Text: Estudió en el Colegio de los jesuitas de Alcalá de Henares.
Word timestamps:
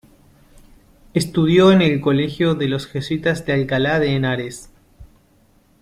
Estudió 1.13 1.71
en 1.71 1.83
el 1.83 2.01
Colegio 2.01 2.55
de 2.55 2.67
los 2.67 2.87
jesuitas 2.87 3.45
de 3.45 3.53
Alcalá 3.53 3.99
de 3.99 4.15
Henares. 4.15 4.71